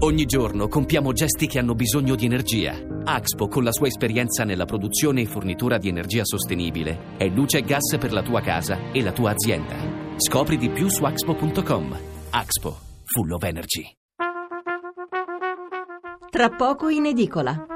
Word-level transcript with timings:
Ogni 0.00 0.26
giorno 0.26 0.68
compiamo 0.68 1.12
gesti 1.12 1.46
che 1.46 1.58
hanno 1.58 1.74
bisogno 1.74 2.16
di 2.16 2.26
energia. 2.26 2.76
Axpo, 3.04 3.48
con 3.48 3.64
la 3.64 3.72
sua 3.72 3.86
esperienza 3.86 4.44
nella 4.44 4.66
produzione 4.66 5.22
e 5.22 5.26
fornitura 5.26 5.78
di 5.78 5.88
energia 5.88 6.22
sostenibile, 6.22 7.16
è 7.16 7.26
luce 7.28 7.58
e 7.58 7.62
gas 7.62 7.96
per 7.98 8.12
la 8.12 8.22
tua 8.22 8.42
casa 8.42 8.92
e 8.92 9.02
la 9.02 9.12
tua 9.12 9.30
azienda. 9.30 9.74
Scopri 10.16 10.58
di 10.58 10.68
più 10.68 10.90
su 10.90 11.02
axpo.com. 11.02 11.98
Axpo, 12.28 12.78
full 13.04 13.30
of 13.30 13.42
energy. 13.42 13.90
Tra 16.28 16.50
poco 16.50 16.88
in 16.88 17.06
edicola. 17.06 17.75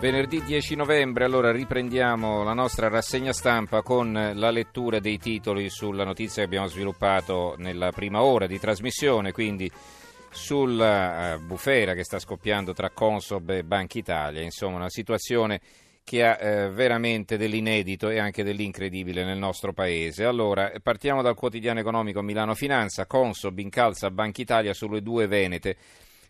Venerdì 0.00 0.44
10 0.44 0.76
novembre, 0.76 1.24
allora 1.24 1.50
riprendiamo 1.50 2.44
la 2.44 2.52
nostra 2.52 2.86
rassegna 2.86 3.32
stampa 3.32 3.82
con 3.82 4.12
la 4.12 4.50
lettura 4.50 5.00
dei 5.00 5.18
titoli 5.18 5.68
sulla 5.70 6.04
notizia 6.04 6.42
che 6.42 6.46
abbiamo 6.46 6.68
sviluppato 6.68 7.56
nella 7.58 7.90
prima 7.90 8.22
ora 8.22 8.46
di 8.46 8.60
trasmissione, 8.60 9.32
quindi 9.32 9.68
sulla 10.30 11.34
uh, 11.34 11.44
bufera 11.44 11.94
che 11.94 12.04
sta 12.04 12.20
scoppiando 12.20 12.72
tra 12.74 12.90
Consob 12.90 13.50
e 13.50 13.64
Banca 13.64 13.98
Italia, 13.98 14.40
insomma 14.40 14.76
una 14.76 14.88
situazione 14.88 15.60
che 16.04 16.24
ha 16.24 16.38
eh, 16.40 16.70
veramente 16.70 17.36
dell'inedito 17.36 18.08
e 18.08 18.20
anche 18.20 18.44
dell'incredibile 18.44 19.24
nel 19.24 19.36
nostro 19.36 19.72
paese. 19.72 20.24
Allora, 20.24 20.72
partiamo 20.80 21.22
dal 21.22 21.34
quotidiano 21.34 21.80
economico 21.80 22.22
Milano 22.22 22.54
Finanza, 22.54 23.06
Consob 23.06 23.58
incalza 23.58 24.12
Banca 24.12 24.40
Italia 24.40 24.72
sulle 24.74 25.02
due 25.02 25.26
Venete 25.26 25.76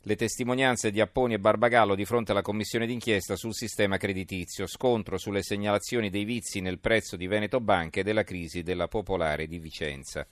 le 0.02 0.16
testimonianze 0.16 0.91
di 0.91 1.01
Apponi 1.01 1.34
e 1.34 1.38
Barbagallo 1.38 1.95
di 1.95 2.05
fronte 2.05 2.33
alla 2.33 2.43
commissione 2.43 2.87
d'inchiesta 2.87 3.37
sul 3.37 3.55
sistema 3.55 3.97
creditizio, 3.97 4.66
scontro 4.66 5.19
sulle 5.19 5.43
segnalazioni 5.43 6.11
dei 6.11 6.24
vizi 6.24 6.61
nel 6.61 6.79
prezzo 6.79 7.16
di 7.16 7.27
Veneto 7.27 7.61
Banca 7.61 8.01
e 8.01 8.02
della 8.02 8.24
crisi 8.24 8.63
della 8.63 8.88
Popolare 8.88 9.46
di 9.46 9.59
Vicenza. 9.59 10.26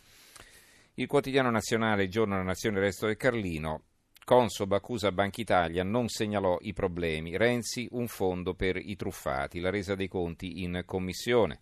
Il 0.94 1.06
quotidiano 1.06 1.50
nazionale 1.50 2.08
Giorno 2.08 2.34
della 2.34 2.46
Nazione 2.46 2.80
Resto 2.80 3.06
del 3.06 3.16
Carlino 3.16 3.82
Consob 4.26 4.72
accusa 4.72 5.12
Banca 5.12 5.40
Italia, 5.40 5.84
non 5.84 6.08
segnalò 6.08 6.58
i 6.62 6.72
problemi. 6.72 7.36
Renzi 7.36 7.86
un 7.92 8.08
fondo 8.08 8.54
per 8.54 8.76
i 8.76 8.96
truffati, 8.96 9.60
la 9.60 9.70
resa 9.70 9.94
dei 9.94 10.08
conti 10.08 10.64
in 10.64 10.82
commissione. 10.84 11.60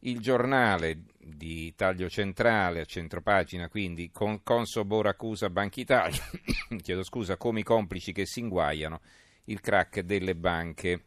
Il 0.00 0.20
giornale 0.20 1.04
di 1.34 1.74
taglio 1.74 2.08
centrale, 2.08 2.80
a 2.80 2.84
centropagina, 2.84 3.68
quindi 3.68 4.10
con 4.10 4.42
Consobor 4.42 5.06
accusa 5.08 5.50
Banca 5.50 5.80
Italia, 5.80 6.22
chiedo 6.82 7.02
scusa, 7.02 7.36
come 7.36 7.60
i 7.60 7.64
complici 7.64 8.12
che 8.12 8.26
si 8.26 8.40
inguaiano 8.40 9.00
il 9.44 9.60
crack 9.60 10.00
delle 10.00 10.34
banche. 10.34 11.04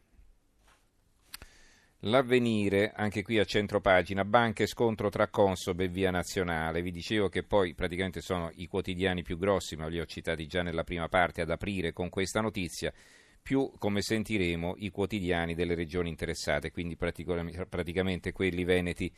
L'avvenire, 2.03 2.93
anche 2.95 3.23
qui 3.23 3.39
a 3.39 3.43
centropagina, 3.43 4.23
banche 4.23 4.67
scontro 4.67 5.09
tra 5.09 5.27
Consob 5.27 5.81
e 5.81 5.89
Via 5.89 6.11
Nazionale. 6.11 6.81
Vi 6.81 6.91
dicevo 6.91 7.27
che 7.27 7.43
poi 7.43 7.73
praticamente 7.73 8.21
sono 8.21 8.49
i 8.53 8.67
quotidiani 8.67 9.21
più 9.21 9.37
grossi, 9.37 9.75
ma 9.75 9.87
li 9.87 9.99
ho 9.99 10.05
citati 10.05 10.47
già 10.47 10.61
nella 10.61 10.85
prima 10.85 11.09
parte, 11.09 11.41
ad 11.41 11.49
aprire 11.49 11.91
con 11.91 12.07
questa 12.07 12.39
notizia 12.39 12.93
più, 13.41 13.71
come 13.77 14.01
sentiremo, 14.01 14.75
i 14.77 14.91
quotidiani 14.91 15.55
delle 15.55 15.75
regioni 15.75 16.07
interessate, 16.07 16.71
quindi 16.71 16.95
praticamente 16.95 18.31
quelli 18.31 18.63
veneti. 18.63 19.13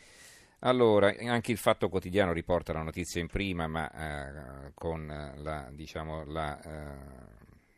Allora, 0.64 1.12
anche 1.26 1.52
il 1.52 1.58
Fatto 1.58 1.90
Quotidiano 1.90 2.34
riporta 2.34 2.72
la 2.72 2.84
notizia 2.84 3.20
in 3.20 3.26
prima, 3.26 3.66
ma 3.66 3.90
eh, 3.90 4.72
con 4.76 5.08
la, 5.08 5.67
diciamo, 5.72 6.23
la 6.26 6.62
eh, 6.62 6.98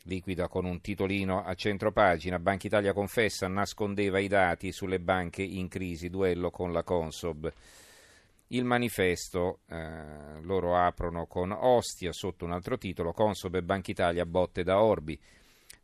liquida 0.04 0.50
con 0.50 0.66
un 0.66 0.82
titolino 0.82 1.46
a 1.46 1.54
centropagina. 1.54 2.40
Banca 2.40 2.68
Italia 2.68 2.92
confessa, 2.92 3.48
nascondeva 3.48 4.20
i 4.20 4.28
dati 4.28 4.74
sulle 4.74 5.00
banche 5.00 5.44
in 5.44 5.70
crisi, 5.70 6.10
duello 6.10 6.52
con 6.52 6.74
la 6.74 6.84
Consob. 6.84 7.50
Il 8.48 8.66
manifesto 8.66 9.60
eh, 9.70 10.42
loro 10.42 10.76
aprono 10.76 11.26
con 11.26 11.52
Ostia 11.52 12.12
sotto 12.12 12.44
un 12.44 12.52
altro 12.52 12.78
titolo, 12.78 13.14
Consob 13.14 13.56
e 13.56 13.64
Banca 13.64 13.92
Italia 13.92 14.26
botte 14.26 14.62
da 14.62 14.82
Orbi. 14.82 15.18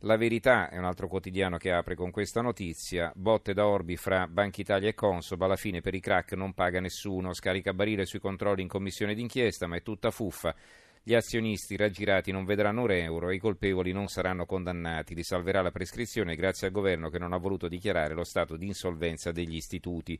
La 0.04 0.16
Verità 0.16 0.70
è 0.70 0.78
un 0.78 0.84
altro 0.84 1.08
quotidiano 1.08 1.58
che 1.58 1.72
apre 1.72 1.94
con 1.94 2.10
questa 2.10 2.40
notizia. 2.40 3.12
Botte 3.14 3.52
da 3.52 3.66
Orbi 3.66 3.98
fra 3.98 4.26
Banca 4.26 4.62
Italia 4.62 4.88
e 4.88 4.94
Consob. 4.94 5.42
Alla 5.42 5.56
fine 5.56 5.82
per 5.82 5.92
i 5.92 6.00
crack 6.00 6.32
non 6.32 6.54
paga 6.54 6.80
nessuno. 6.80 7.34
Scarica 7.34 7.74
barile 7.74 8.06
sui 8.06 8.18
controlli 8.18 8.62
in 8.62 8.68
commissione 8.68 9.14
d'inchiesta, 9.14 9.66
ma 9.66 9.76
è 9.76 9.82
tutta 9.82 10.10
fuffa. 10.10 10.54
Gli 11.02 11.14
azionisti 11.14 11.76
raggirati 11.76 12.32
non 12.32 12.46
vedranno 12.46 12.84
un 12.84 12.90
euro 12.92 13.28
e 13.28 13.34
i 13.34 13.38
colpevoli 13.38 13.92
non 13.92 14.08
saranno 14.08 14.46
condannati. 14.46 15.14
Li 15.14 15.22
salverà 15.22 15.60
la 15.60 15.70
prescrizione 15.70 16.34
grazie 16.34 16.68
al 16.68 16.72
governo 16.72 17.10
che 17.10 17.18
non 17.18 17.34
ha 17.34 17.38
voluto 17.38 17.68
dichiarare 17.68 18.14
lo 18.14 18.24
stato 18.24 18.56
di 18.56 18.66
insolvenza 18.66 19.32
degli 19.32 19.56
istituti. 19.56 20.18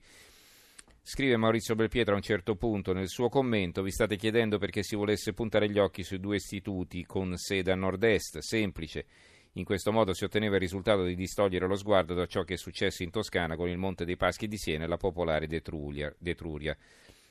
Scrive 1.01 1.39
Maurizio 1.39 1.75
Belpietro 1.75 2.13
a 2.13 2.17
un 2.17 2.23
certo 2.23 2.55
punto 2.55 2.93
nel 2.93 3.09
suo 3.09 3.31
commento: 3.31 3.81
Vi 3.81 3.91
state 3.91 4.17
chiedendo 4.17 4.59
perché 4.59 4.83
si 4.83 4.95
volesse 4.95 5.33
puntare 5.33 5.71
gli 5.71 5.79
occhi 5.79 6.03
sui 6.03 6.21
due 6.21 6.37
istituti 6.37 7.07
con 7.07 7.35
sede 7.39 7.73
a 7.73 7.77
nord-est? 7.77 8.41
Semplice. 8.41 9.07
In 9.55 9.65
questo 9.65 9.91
modo 9.91 10.15
si 10.15 10.25
otteneva 10.25 10.55
il 10.55 10.61
risultato 10.61 11.03
di 11.05 11.17
distogliere 11.17 11.67
lo 11.67 11.75
sguardo 11.75 12.15
da 12.15 12.27
ciò 12.27 12.45
che 12.45 12.55
è 12.55 12.57
successo 12.57 13.03
in 13.03 13.11
Toscana 13.11 13.57
con 13.57 13.69
il 13.69 13.79
Monte 13.79 14.05
dei 14.05 14.17
Paschi 14.17 14.47
di 14.47 14.57
Siena 14.57 14.85
e 14.85 14.87
la 14.87 14.97
popolare 14.97 15.49
D'Etruria. 15.49 16.77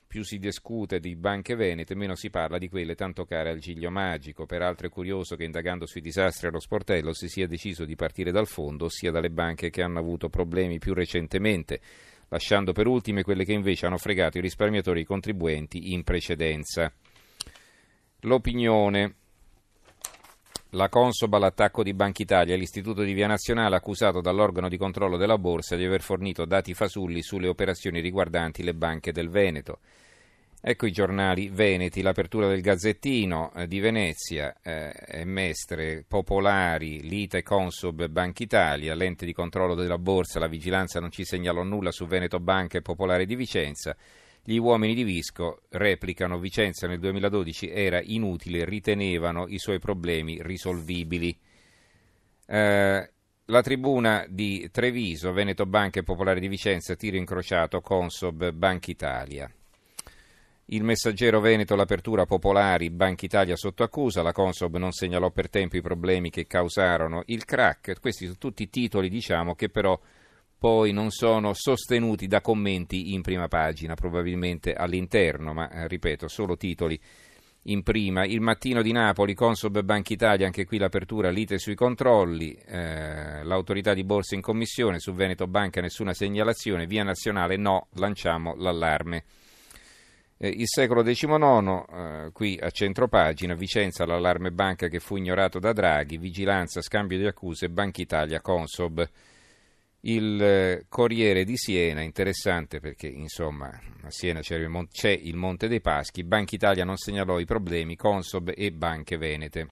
Più 0.06 0.24
si 0.24 0.40
discute 0.40 1.00
di 1.00 1.16
banche 1.16 1.56
venete, 1.56 1.94
meno 1.96 2.16
si 2.16 2.32
parla 2.32 2.58
di 2.58 2.68
quelle 2.68 2.96
tanto 2.96 3.26
care 3.26 3.52
al 3.52 3.60
Giglio 3.60 3.92
Magico. 3.92 4.48
Peraltro 4.48 4.88
è 4.88 4.90
curioso 4.90 5.36
che 5.36 5.44
indagando 5.44 5.86
sui 5.86 6.02
disastri 6.02 6.48
allo 6.48 6.60
sportello 6.60 7.14
si 7.14 7.30
sia 7.30 7.48
deciso 7.48 7.86
di 7.86 7.96
partire 7.96 8.32
dal 8.32 8.48
fondo, 8.48 8.86
ossia 8.86 9.12
dalle 9.12 9.30
banche 9.30 9.70
che 9.70 9.84
hanno 9.84 10.00
avuto 10.00 10.28
problemi 10.28 10.80
più 10.80 10.96
recentemente, 10.96 11.80
lasciando 12.28 12.74
per 12.74 12.88
ultime 12.88 13.22
quelle 13.22 13.46
che 13.46 13.54
invece 13.54 13.86
hanno 13.86 13.98
fregato 13.98 14.40
i 14.40 14.42
risparmiatori 14.42 15.00
e 15.00 15.04
i 15.04 15.06
contribuenti 15.06 15.94
in 15.94 16.04
precedenza. 16.04 16.92
L'opinione. 18.22 19.19
La 20.74 20.88
Consob 20.88 21.34
all'attacco 21.34 21.82
di 21.82 21.96
Banca 21.96 22.22
Italia, 22.22 22.56
l'istituto 22.56 23.02
di 23.02 23.14
Via 23.14 23.26
Nazionale 23.26 23.76
accusato 23.76 24.22
dall'organo 24.22 24.70
di 24.70 24.78
controllo 24.78 25.18
della 25.18 25.40
borsa 25.40 25.76
di 25.76 25.84
aver 25.84 26.02
fornito 26.02 26.46
dati 26.46 26.76
fasulli 26.76 27.24
sulle 27.24 27.48
operazioni 27.48 28.02
riguardanti 28.02 28.62
le 28.62 28.76
banche 28.76 29.12
del 29.12 29.30
Veneto. 29.30 29.80
Ecco 30.62 30.86
i 30.86 30.92
giornali 30.92 31.50
veneti, 31.50 32.04
l'apertura 32.04 32.48
del 32.48 32.62
Gazzettino 32.62 33.52
eh, 33.56 33.66
di 33.66 33.80
Venezia, 33.80 34.58
eh, 34.62 35.24
Mestre, 35.26 36.06
Popolari, 36.08 37.02
Lite 37.02 37.42
Consob, 37.42 38.06
Banca 38.08 38.44
Italia, 38.44 38.94
l'ente 38.94 39.26
di 39.26 39.34
controllo 39.34 39.74
della 39.74 39.98
borsa, 39.98 40.38
la 40.38 40.48
vigilanza 40.48 41.00
non 41.00 41.10
ci 41.10 41.26
segnalò 41.26 41.64
nulla 41.64 41.92
su 41.92 42.06
Veneto 42.06 42.40
Banca 42.40 42.78
e 42.78 42.84
Popolare 42.84 43.26
di 43.26 43.36
Vicenza. 43.36 43.96
Gli 44.44 44.58
uomini 44.58 44.96
di 44.96 45.04
Visco 45.04 45.62
replicano 45.70 46.40
Vicenza 46.40 46.88
nel 46.88 47.00
2012 47.00 47.70
era 47.70 48.02
inutile, 48.02 48.66
ritenevano 48.66 49.48
i 49.48 49.60
suoi 49.60 49.80
problemi 49.80 50.40
risolvibili. 50.42 51.38
Eh, 52.46 53.12
la 53.46 53.62
tribuna 53.62 54.26
di 54.30 54.70
Treviso, 54.72 55.32
Veneto 55.34 55.66
Banca 55.66 56.00
e 56.00 56.04
Popolare 56.04 56.40
di 56.40 56.48
Vicenza, 56.48 56.96
tiro 56.96 57.18
incrociato, 57.18 57.82
Consob, 57.82 58.52
Banca 58.52 58.92
Italia. 58.92 59.52
Il 60.72 60.84
messaggero 60.84 61.40
Veneto, 61.40 61.76
l'apertura 61.76 62.26
Popolari, 62.26 62.92
Banca 62.92 63.26
Italia 63.26 63.56
sotto 63.56 63.82
accusa, 63.82 64.22
la 64.22 64.32
Consob 64.32 64.78
non 64.78 64.92
segnalò 64.92 65.32
per 65.32 65.50
tempo 65.50 65.78
i 65.78 65.82
problemi 65.82 66.30
che 66.30 66.46
causarono 66.46 67.24
il 67.26 67.44
crack. 67.44 68.00
Questi 68.00 68.26
sono 68.26 68.38
tutti 68.38 68.70
titoli, 68.70 69.10
diciamo, 69.10 69.56
che 69.56 69.70
però 69.70 70.00
poi 70.60 70.92
non 70.92 71.10
sono 71.10 71.54
sostenuti 71.54 72.28
da 72.28 72.42
commenti 72.42 73.14
in 73.14 73.22
prima 73.22 73.48
pagina, 73.48 73.94
probabilmente 73.94 74.74
all'interno, 74.74 75.54
ma 75.54 75.72
eh, 75.72 75.88
ripeto, 75.88 76.28
solo 76.28 76.58
titoli 76.58 77.00
in 77.64 77.82
prima. 77.82 78.26
Il 78.26 78.42
mattino 78.42 78.82
di 78.82 78.92
Napoli, 78.92 79.34
Consob 79.34 79.82
Banca 79.82 80.12
Italia, 80.12 80.46
anche 80.46 80.66
qui 80.66 80.78
l'apertura, 80.78 81.30
lite 81.30 81.60
sui 81.60 81.76
controlli, 81.76 82.52
eh, 82.54 83.42
l'autorità 83.44 83.94
di 83.94 84.04
borsa 84.04 84.36
in 84.36 84.42
commissione, 84.42 85.00
su 85.00 85.14
Veneto 85.14 85.48
Banca 85.48 85.80
nessuna 85.80 86.14
segnalazione, 86.14 86.88
via 86.88 87.04
nazionale 87.04 87.56
no, 87.56 87.88
lanciamo 87.94 88.54
l'allarme. 88.58 89.24
Eh, 90.38 90.50
il 90.50 90.68
secolo 90.68 91.04
XIX, 91.04 91.86
eh, 91.90 92.30
qui 92.34 92.60
a 92.62 92.70
centro 92.70 93.08
pagina, 93.08 93.54
Vicenza, 93.54 94.06
l'allarme 94.06 94.52
banca 94.52 94.90
che 94.90 95.00
fu 95.00 95.16
ignorato 95.16 95.58
da 95.58 95.72
Draghi, 95.72 96.18
vigilanza, 96.18 96.82
scambio 96.82 97.18
di 97.18 97.28
accuse, 97.28 97.70
Banca 97.70 98.02
Italia, 98.02 98.42
Consob 98.42 99.08
il 100.02 100.42
eh, 100.42 100.86
Corriere 100.88 101.44
di 101.44 101.58
Siena, 101.58 102.02
interessante 102.02 102.80
perché 102.80 103.08
insomma 103.08 103.68
a 103.68 104.10
Siena 104.10 104.40
c'è 104.40 104.56
il, 104.56 104.70
Monte, 104.70 104.92
c'è 104.94 105.10
il 105.10 105.36
Monte 105.36 105.68
dei 105.68 105.82
Paschi, 105.82 106.24
Banca 106.24 106.56
Italia 106.56 106.86
non 106.86 106.96
segnalò 106.96 107.40
i 107.40 107.46
problemi, 107.46 107.96
Consob 107.96 108.54
e 108.56 108.72
banche 108.72 109.18
venete. 109.18 109.68